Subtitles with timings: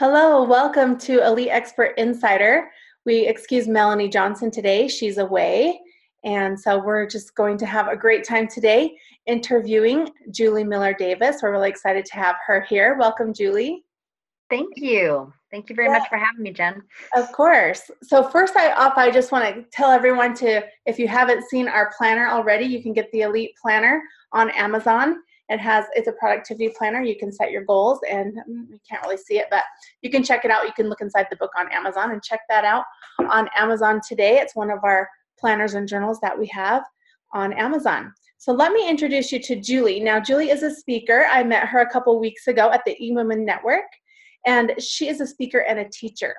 [0.00, 2.70] Hello, welcome to Elite Expert Insider.
[3.04, 4.88] We excuse Melanie Johnson today.
[4.88, 5.78] She's away.
[6.24, 8.96] And so we're just going to have a great time today
[9.26, 11.42] interviewing Julie Miller Davis.
[11.42, 12.96] We're really excited to have her here.
[12.98, 13.84] Welcome, Julie.
[14.48, 15.34] Thank you.
[15.50, 15.98] Thank you very yeah.
[15.98, 16.82] much for having me, Jen.
[17.14, 17.90] Of course.
[18.02, 21.68] So first I off, I just want to tell everyone to, if you haven't seen
[21.68, 25.18] our planner already, you can get the Elite Planner on Amazon.
[25.50, 27.02] It has it's a productivity planner.
[27.02, 29.64] You can set your goals, and hmm, you can't really see it, but
[30.00, 30.64] you can check it out.
[30.64, 32.84] You can look inside the book on Amazon and check that out
[33.28, 34.38] on Amazon today.
[34.38, 36.84] It's one of our planners and journals that we have
[37.34, 38.12] on Amazon.
[38.38, 40.00] So let me introduce you to Julie.
[40.00, 41.26] Now, Julie is a speaker.
[41.28, 43.86] I met her a couple weeks ago at the eWomen Network,
[44.46, 46.34] and she is a speaker and a teacher.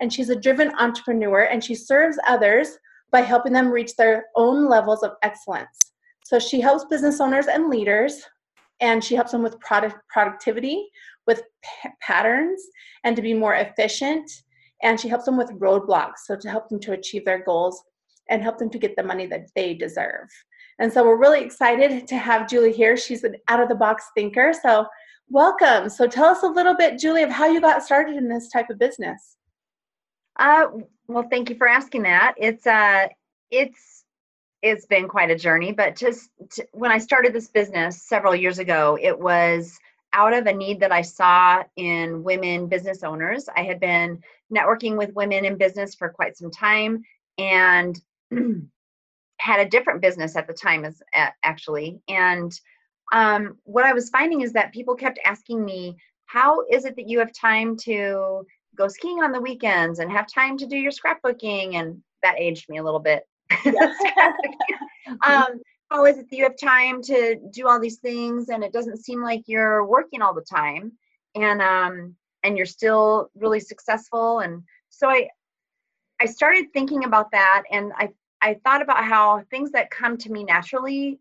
[0.00, 2.76] And she's a driven entrepreneur, and she serves others
[3.12, 5.78] by helping them reach their own levels of excellence.
[6.24, 8.20] So she helps business owners and leaders
[8.80, 10.88] and she helps them with product productivity
[11.26, 12.62] with p- patterns
[13.04, 14.30] and to be more efficient.
[14.82, 17.82] And she helps them with roadblocks so to help them to achieve their goals
[18.28, 20.28] and help them to get the money that they deserve.
[20.78, 22.96] And so we're really excited to have julie here.
[22.96, 24.86] She's an out of the box thinker so
[25.28, 25.88] welcome.
[25.88, 28.68] So tell us a little bit julie of how you got started in this type
[28.70, 29.36] of business.
[30.38, 30.66] Uh,
[31.08, 32.34] well thank you for asking that.
[32.36, 33.08] It's uh
[33.50, 34.04] it's
[34.62, 38.58] it's been quite a journey but just to, when i started this business several years
[38.58, 39.78] ago it was
[40.12, 43.48] out of a need that i saw in women business owners.
[43.54, 44.22] I had been
[44.54, 47.02] networking with women in business for quite some time
[47.38, 48.00] and
[49.38, 51.02] had a different business at the time as
[51.42, 52.00] actually.
[52.08, 52.58] And
[53.12, 57.08] um, what i was finding is that people kept asking me how is it that
[57.08, 58.44] you have time to
[58.76, 61.74] go skiing on the weekends and have time to do your scrapbooking?
[61.74, 63.24] And that aged me a little bit
[65.26, 68.72] um, how is it that you have time to do all these things and it
[68.72, 70.92] doesn't seem like you're working all the time
[71.34, 74.40] and um, and you're still really successful?
[74.40, 74.62] And
[74.96, 75.28] so i
[76.20, 78.08] i started thinking about that and i
[78.40, 81.18] i thought about how things that come to me naturally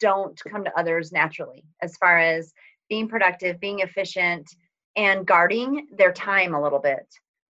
[0.00, 2.52] don't come to others naturally as far as
[2.88, 4.48] being productive being efficient
[4.96, 7.06] and guarding their time a little bit.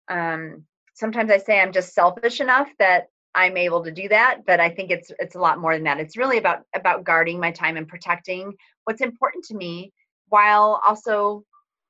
[0.09, 0.65] Um,
[0.95, 4.71] sometimes i say i'm just selfish enough that I'm able to do that, but I
[4.71, 5.99] think it's it's a lot more than that.
[5.99, 9.93] It's really about about guarding my time and protecting what's important to me
[10.29, 11.45] while also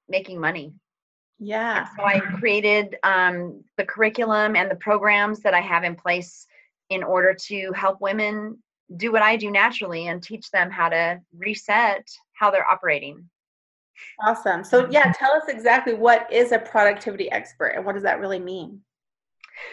[0.09, 0.73] making money.
[1.39, 1.81] Yeah.
[1.81, 6.47] And so I created um, the curriculum and the programs that I have in place
[6.91, 8.59] in order to help women
[8.97, 13.29] do what I do naturally and teach them how to reset how they're operating.
[14.27, 14.65] Awesome.
[14.65, 18.41] So yeah, tell us exactly what is a productivity expert and what does that really
[18.41, 18.81] mean?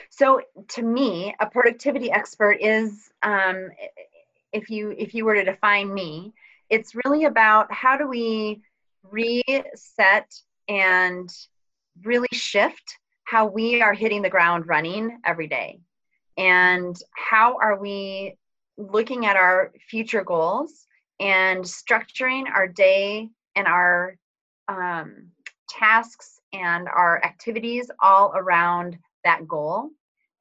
[0.10, 3.70] So to me, a productivity expert is, um,
[4.52, 6.34] if you if you were to define me,
[6.70, 8.62] it's really about how do we
[9.04, 10.34] reset
[10.68, 11.30] and
[12.04, 15.80] really shift how we are hitting the ground running every day,
[16.38, 18.38] and how are we
[18.78, 20.88] looking at our future goals
[21.20, 24.18] and structuring our day and our
[24.68, 25.28] um,
[25.70, 29.90] tasks and our activities all around that goal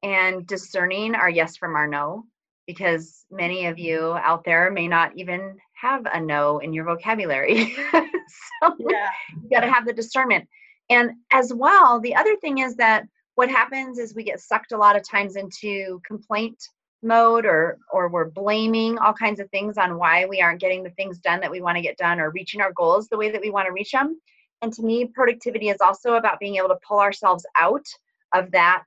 [0.03, 2.25] and discerning our yes from our no
[2.67, 7.73] because many of you out there may not even have a no in your vocabulary.
[7.91, 9.09] so yeah.
[9.41, 10.47] you got to have the discernment.
[10.89, 13.05] And as well, the other thing is that
[13.35, 16.57] what happens is we get sucked a lot of times into complaint
[17.03, 20.91] mode or or we're blaming all kinds of things on why we aren't getting the
[20.91, 23.41] things done that we want to get done or reaching our goals the way that
[23.41, 24.19] we want to reach them.
[24.61, 27.85] And to me, productivity is also about being able to pull ourselves out
[28.33, 28.83] of that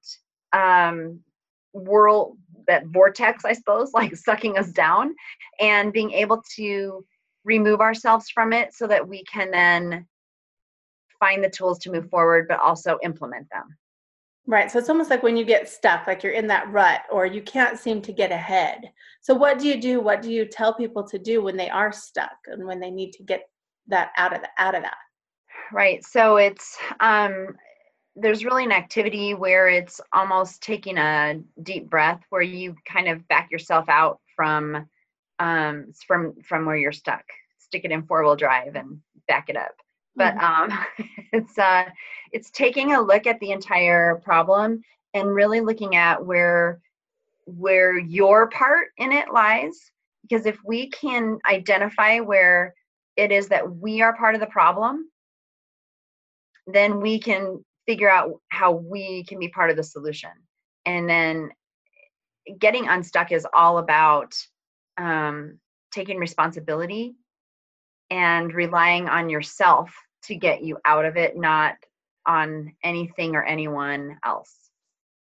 [0.52, 1.20] um,
[1.73, 5.14] world, that vortex, I suppose, like sucking us down,
[5.61, 7.05] and being able to
[7.44, 10.06] remove ourselves from it so that we can then
[11.20, 13.76] find the tools to move forward, but also implement them.
[14.46, 14.70] Right.
[14.70, 17.40] So it's almost like when you get stuck, like you're in that rut or you
[17.40, 18.90] can't seem to get ahead.
[19.23, 20.00] So what do you do?
[20.00, 23.12] What do you tell people to do when they are stuck and when they need
[23.12, 23.49] to get
[23.87, 24.99] that out of the, out of that?
[25.73, 26.05] Right.
[26.05, 27.56] So it's um
[28.16, 33.26] there's really an activity where it's almost taking a deep breath where you kind of
[33.28, 34.87] back yourself out from
[35.40, 37.25] um from from where you're stuck.
[37.58, 39.75] Stick it in four wheel drive and back it up.
[40.14, 40.72] But mm-hmm.
[40.72, 40.87] um
[41.32, 41.84] it's uh
[42.32, 44.82] it's taking a look at the entire problem
[45.12, 46.81] and really looking at where
[47.46, 49.90] where your part in it lies.
[50.22, 52.75] Because if we can identify where
[53.16, 55.11] it is that we are part of the problem
[56.66, 60.31] then we can figure out how we can be part of the solution
[60.86, 61.50] and then
[62.58, 64.34] getting unstuck is all about
[64.98, 65.58] um,
[65.92, 67.14] taking responsibility
[68.10, 71.75] and relying on yourself to get you out of it not
[72.26, 74.64] on anything or anyone else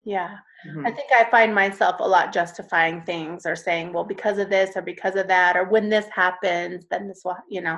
[0.05, 0.37] yeah.
[0.65, 0.85] Mm-hmm.
[0.85, 4.77] I think I find myself a lot justifying things or saying, well, because of this
[4.77, 7.77] or because of that, or when this happens, then this will, you know.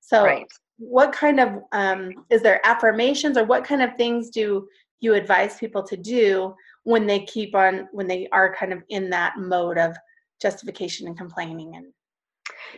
[0.00, 0.46] So, right.
[0.78, 4.68] What kind of, um, is there affirmations or what kind of things do
[5.00, 6.54] you advise people to do
[6.84, 9.96] when they keep on, when they are kind of in that mode of
[10.40, 11.86] justification and complaining and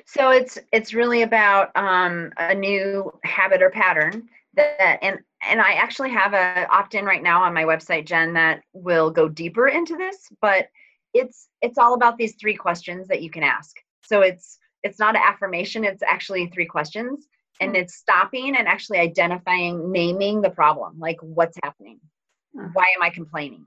[0.05, 5.73] so it's it's really about um, a new habit or pattern that and and I
[5.73, 9.97] actually have a opt-in right now on my website, Jen, that will go deeper into
[9.97, 10.69] this, but
[11.15, 13.77] it's it's all about these three questions that you can ask.
[14.03, 17.27] So it's it's not an affirmation, it's actually three questions.
[17.61, 17.77] And hmm.
[17.77, 22.01] it's stopping and actually identifying, naming the problem, like what's happening.
[22.55, 22.67] Hmm.
[22.73, 23.67] Why am I complaining?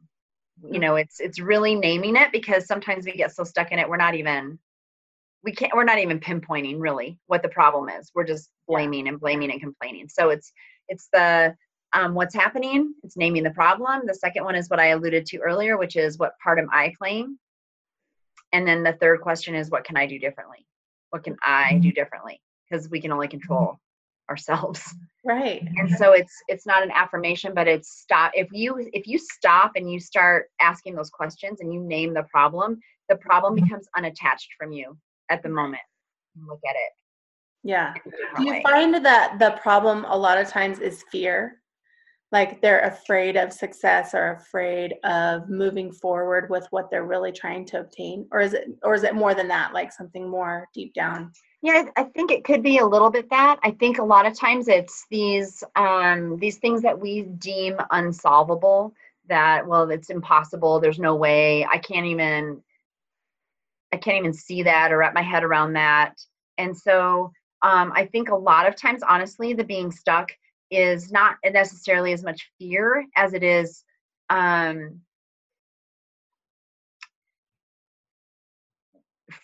[0.62, 0.80] You hmm.
[0.80, 3.98] know, it's it's really naming it because sometimes we get so stuck in it, we're
[3.98, 4.60] not even
[5.44, 9.22] we can't we're not even pinpointing really what the problem is we're just blaming and
[9.22, 10.52] blaming and complaining so it's
[10.90, 11.56] it's the
[11.94, 14.02] um, what's happening, it's naming the problem.
[14.06, 16.94] The second one is what I alluded to earlier, which is what part am I
[16.98, 17.38] playing?
[18.52, 20.66] And then the third question is what can I do differently?
[21.10, 21.96] What can I do mm-hmm.
[21.96, 22.42] differently?
[22.70, 23.80] Because we can only control
[24.30, 24.82] ourselves.
[25.26, 25.68] Right.
[25.76, 29.74] And so it's it's not an affirmation, but it's stop if you if you stop
[29.76, 32.80] and you start asking those questions and you name the problem,
[33.10, 33.66] the problem mm-hmm.
[33.66, 34.98] becomes unattached from you
[35.30, 35.82] at the moment.
[36.48, 36.92] Look at it.
[37.64, 37.94] Yeah.
[38.38, 41.59] Do you find that the problem a lot of times is fear?
[42.32, 47.66] Like they're afraid of success or afraid of moving forward with what they're really trying
[47.66, 50.94] to obtain or is it or is it more than that like something more deep
[50.94, 51.32] down?
[51.62, 53.60] Yeah i think it could be a little bit that.
[53.64, 58.94] I think a lot of times it's these um these things that we deem unsolvable
[59.28, 62.62] that well it's impossible there's no way i can't even
[63.92, 66.14] i can't even see that or wrap my head around that.
[66.58, 70.32] And so um, i think a lot of times honestly the being stuck
[70.72, 73.84] is not necessarily as much fear as it is
[74.30, 75.02] um,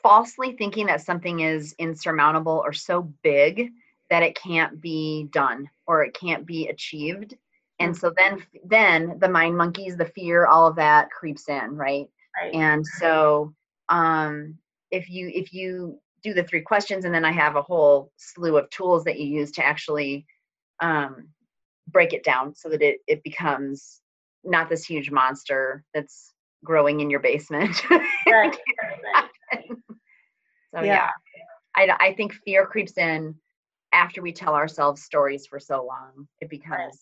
[0.03, 3.71] falsely thinking that something is insurmountable or so big
[4.09, 7.35] that it can't be done or it can't be achieved.
[7.79, 12.07] And so then then the mind monkeys the fear all of that creeps in right,
[12.41, 12.53] right.
[12.53, 13.53] and so
[13.89, 14.57] um
[14.91, 18.57] if you if you do the three questions and then i have a whole slew
[18.57, 20.25] of tools that you use to actually
[20.79, 21.29] um,
[21.87, 24.01] break it down so that it, it becomes
[24.43, 26.33] not this huge monster that's
[26.63, 27.81] growing in your basement.
[28.27, 28.57] right.
[30.73, 31.09] so yeah, yeah.
[31.75, 33.35] I, I think fear creeps in
[33.93, 36.27] after we tell ourselves stories for so long.
[36.41, 36.93] It becomes right.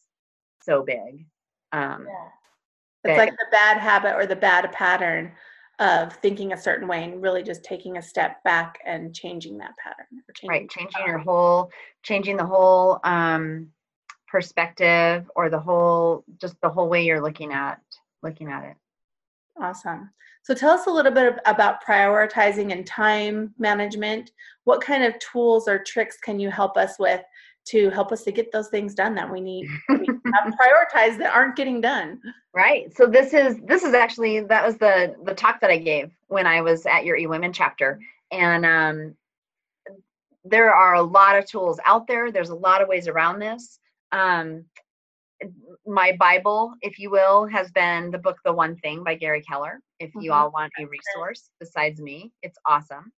[0.62, 1.26] so big.
[1.72, 2.30] Um, yeah.
[3.06, 5.34] It's like the bad habit or the bad pattern
[5.80, 9.74] of thinking a certain way and really just taking a step back and changing that
[9.84, 10.06] pattern.
[10.36, 11.72] Changing right, changing your whole,
[12.04, 13.70] changing the whole um,
[14.28, 17.80] perspective or the whole just the whole way you're looking at
[18.24, 18.76] looking at it.
[19.62, 20.10] Awesome.
[20.44, 24.32] So tell us a little bit about prioritizing and time management.
[24.64, 27.22] What kind of tools or tricks can you help us with
[27.66, 30.08] to help us to get those things done that we need we
[30.46, 32.20] prioritized that aren't getting done
[32.54, 36.12] right so this is this is actually that was the the talk that i gave
[36.28, 38.00] when i was at your ewomen chapter
[38.32, 39.16] and um
[40.46, 43.80] there are a lot of tools out there there's a lot of ways around this
[44.12, 44.66] um,
[45.86, 49.80] my Bible, if you will, has been the book The One Thing by Gary Keller.
[50.00, 50.34] If you mm-hmm.
[50.34, 53.12] all want a resource besides me, it's awesome.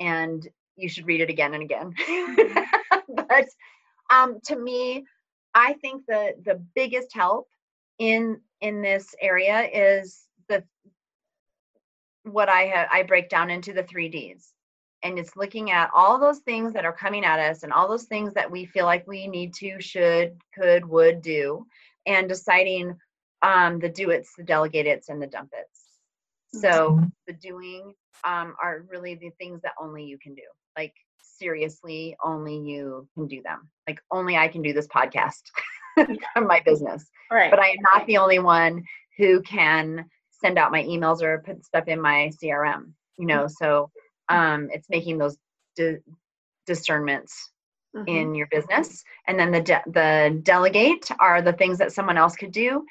[0.00, 0.46] And
[0.76, 1.94] you should read it again and again.
[3.28, 3.46] but
[4.10, 5.04] um, to me,
[5.54, 7.48] I think the the biggest help
[7.98, 10.64] in in this area is the
[12.24, 14.52] what I have I break down into the three Ds
[15.02, 18.04] and it's looking at all those things that are coming at us and all those
[18.04, 21.66] things that we feel like we need to should could would do
[22.06, 22.96] and deciding
[23.42, 27.04] um, the do it's the delegate it's and the dump it's so mm-hmm.
[27.26, 30.42] the doing um, are really the things that only you can do
[30.76, 30.94] like
[31.40, 33.68] seriously only you can do them.
[33.88, 35.42] Like only i can do this podcast
[36.32, 37.08] from my business.
[37.30, 37.50] Right.
[37.50, 38.84] But i am not the only one
[39.18, 43.44] who can send out my emails or put stuff in my crm you know?
[43.44, 43.64] Mm-hmm.
[43.64, 43.90] so
[44.28, 45.36] um, it's making those
[45.76, 45.98] di-
[46.66, 47.50] discernments
[47.94, 48.08] mm-hmm.
[48.08, 49.02] in your business.
[49.26, 52.84] And then the de- the delegate are the things that someone else could do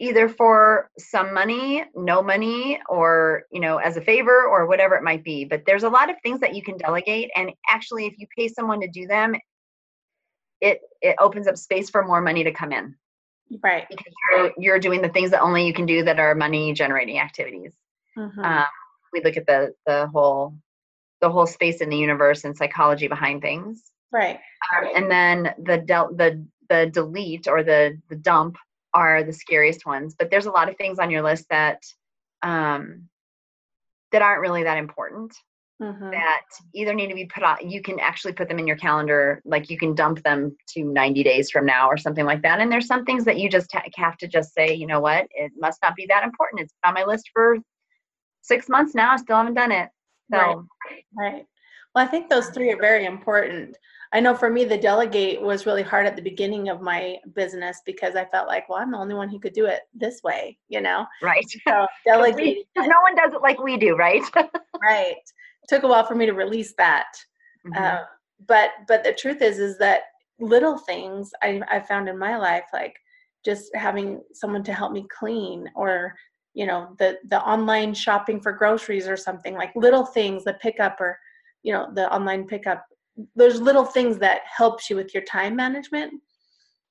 [0.00, 5.02] either for some money, no money, or you know, as a favor or whatever it
[5.02, 5.44] might be.
[5.44, 8.48] But there's a lot of things that you can delegate and actually if you pay
[8.48, 9.34] someone to do them,
[10.60, 12.96] it it opens up space for more money to come in.
[13.62, 13.86] Right.
[13.88, 17.18] Because you're you're doing the things that only you can do that are money generating
[17.18, 17.72] activities.
[18.16, 18.40] Mm-hmm.
[18.40, 18.66] Um,
[19.12, 20.54] we look at the the whole
[21.20, 23.82] the whole space in the universe and psychology behind things.
[24.12, 24.38] Right.
[24.76, 28.56] Um, and then the del- the the delete or the the dump
[28.94, 30.14] are the scariest ones.
[30.18, 31.82] But there's a lot of things on your list that
[32.42, 33.08] um,
[34.12, 35.34] that aren't really that important.
[35.82, 36.10] Mm-hmm.
[36.10, 37.68] That either need to be put on.
[37.68, 41.24] You can actually put them in your calendar, like you can dump them to 90
[41.24, 42.60] days from now or something like that.
[42.60, 45.26] And there's some things that you just ha- have to just say, you know what,
[45.32, 46.62] it must not be that important.
[46.62, 47.58] It's on my list for
[48.42, 49.12] six months now.
[49.12, 49.88] I still haven't done it.
[50.32, 50.38] So.
[50.38, 51.04] Right.
[51.18, 51.46] right.
[51.94, 53.76] Well, I think those three are very important.
[54.12, 57.80] I know for me, the delegate was really hard at the beginning of my business
[57.84, 60.58] because I felt like, well, I'm the only one who could do it this way,
[60.68, 61.06] you know?
[61.22, 61.44] Right.
[61.66, 62.66] So delegate.
[62.76, 64.22] no one does it like we do, right?
[64.82, 65.16] right.
[65.68, 67.08] Took a while for me to release that.
[67.66, 67.82] Mm-hmm.
[67.82, 68.04] Uh,
[68.46, 70.02] but but the truth is, is that
[70.38, 72.96] little things I, I found in my life, like
[73.44, 76.14] just having someone to help me clean or
[76.54, 81.00] you know the the online shopping for groceries or something like little things the pickup
[81.00, 81.18] or
[81.62, 82.86] you know the online pickup
[83.36, 86.14] there's little things that helps you with your time management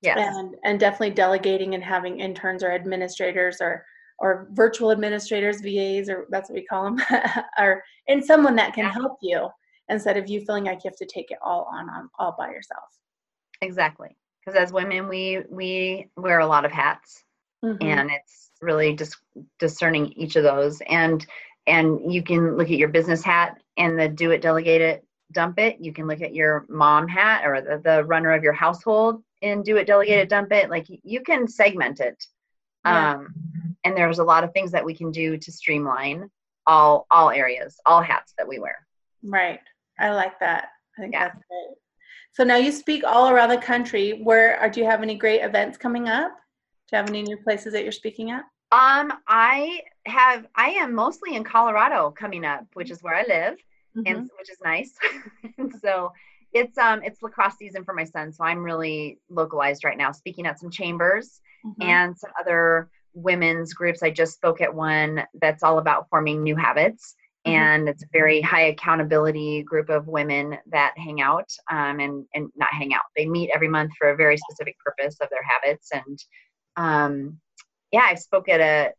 [0.01, 0.35] yes.
[0.35, 3.85] and and definitely delegating and having interns or administrators or
[4.19, 7.01] or virtual administrators vas or that's what we call them
[7.59, 8.91] or and someone that can yeah.
[8.91, 9.47] help you
[9.89, 12.49] instead of you feeling like you have to take it all on, on all by
[12.49, 12.85] yourself
[13.61, 17.23] exactly because as women we we wear a lot of hats
[17.63, 17.81] mm-hmm.
[17.81, 19.17] and it's really just
[19.59, 21.25] discerning each of those and
[21.65, 25.59] and you can look at your business hat and the do it delegate it dump
[25.59, 25.77] it.
[25.79, 29.63] You can look at your mom hat or the, the runner of your household and
[29.63, 30.69] do it, delegate it, dump it.
[30.69, 32.25] Like you can segment it.
[32.85, 33.15] Yeah.
[33.15, 33.33] Um,
[33.83, 36.29] and there's a lot of things that we can do to streamline
[36.65, 38.77] all all areas, all hats that we wear.
[39.23, 39.59] Right.
[39.99, 40.69] I like that.
[40.97, 41.25] I think yeah.
[41.25, 41.77] that's great.
[42.31, 44.21] So now you speak all around the country.
[44.23, 46.31] Where are, do you have any great events coming up?
[46.89, 48.43] Do you have any new places that you're speaking at?
[48.71, 50.47] Um, I have.
[50.55, 53.57] I am mostly in Colorado coming up, which is where I live
[53.95, 54.07] mm-hmm.
[54.07, 54.93] and which is nice.
[55.57, 56.11] and so
[56.53, 60.45] it's um it's lacrosse season for my son, so I'm really localized right now, speaking
[60.45, 61.81] at some chambers mm-hmm.
[61.81, 64.03] and some other women's groups.
[64.03, 67.15] I just spoke at one that's all about forming new habits.
[67.45, 67.57] Mm-hmm.
[67.57, 72.49] And it's a very high accountability group of women that hang out um, and, and
[72.55, 73.01] not hang out.
[73.17, 75.89] They meet every month for a very specific purpose of their habits.
[75.91, 76.19] And
[76.77, 77.37] um,
[77.91, 78.91] yeah, I spoke at a,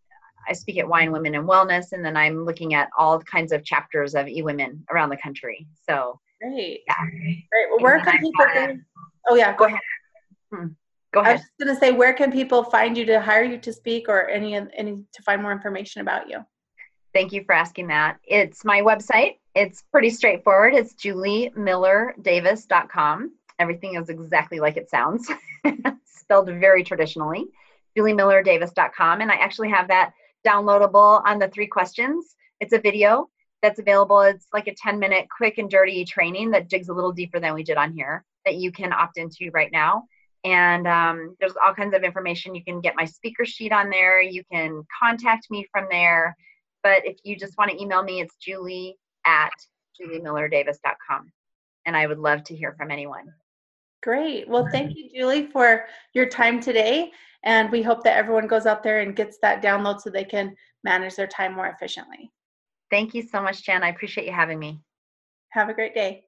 [0.48, 3.64] I speak at Wine Women and Wellness, and then I'm looking at all kinds of
[3.64, 5.66] chapters of eWomen around the country.
[5.88, 7.48] So great, yeah, great.
[7.70, 8.44] Well, where can people?
[8.44, 8.82] Find,
[9.28, 9.80] oh yeah, go ahead.
[10.52, 10.66] Hmm.
[11.12, 11.30] Go ahead.
[11.30, 13.72] I was just going to say, where can people find you to hire you to
[13.72, 16.44] speak, or any any to find more information about you?
[17.12, 18.18] Thank you for asking that.
[18.24, 19.38] It's my website.
[19.54, 20.74] It's pretty straightforward.
[20.74, 23.30] It's juliemillerdavis.com.
[23.60, 25.30] Everything is exactly like it sounds,
[26.04, 27.46] spelled very traditionally.
[27.96, 30.12] juliemillerdavis.com, and I actually have that
[30.46, 32.36] downloadable on the three questions.
[32.60, 33.28] It's a video
[33.62, 34.20] that's available.
[34.20, 37.54] It's like a 10 minute quick and dirty training that digs a little deeper than
[37.54, 40.04] we did on here that you can opt into right now.
[40.44, 42.54] And um, there's all kinds of information.
[42.54, 44.20] You can get my speaker sheet on there.
[44.20, 46.36] You can contact me from there.
[46.82, 49.52] But if you just want to email me, it's julie at
[49.98, 51.32] juliemillerdavis.com.
[51.86, 53.32] And I would love to hear from anyone.
[54.04, 54.46] Great.
[54.46, 57.10] Well, thank you, Julie, for your time today.
[57.42, 60.54] And we hope that everyone goes out there and gets that download so they can
[60.84, 62.30] manage their time more efficiently.
[62.90, 63.82] Thank you so much, Jen.
[63.82, 64.82] I appreciate you having me.
[65.52, 66.24] Have a great day.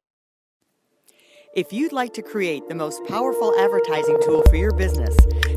[1.54, 5.14] If you'd like to create the most powerful advertising tool for your business,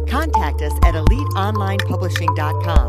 [0.09, 2.87] contact us at eliteonlinepublishing.com,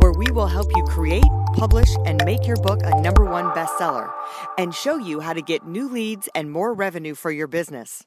[0.00, 4.10] where we will help you create, publish, and make your book a number one bestseller
[4.56, 8.06] and show you how to get new leads and more revenue for your business.